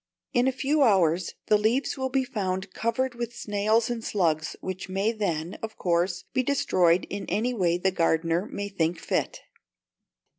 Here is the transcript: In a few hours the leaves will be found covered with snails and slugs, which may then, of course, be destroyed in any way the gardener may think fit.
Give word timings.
In 0.33 0.47
a 0.47 0.51
few 0.51 0.81
hours 0.81 1.35
the 1.45 1.59
leaves 1.59 1.95
will 1.95 2.09
be 2.09 2.23
found 2.23 2.73
covered 2.73 3.13
with 3.13 3.35
snails 3.35 3.87
and 3.87 4.03
slugs, 4.03 4.55
which 4.59 4.89
may 4.89 5.11
then, 5.11 5.59
of 5.61 5.77
course, 5.77 6.23
be 6.33 6.41
destroyed 6.41 7.05
in 7.11 7.27
any 7.27 7.53
way 7.53 7.77
the 7.77 7.91
gardener 7.91 8.47
may 8.47 8.67
think 8.67 8.97
fit. 8.97 9.41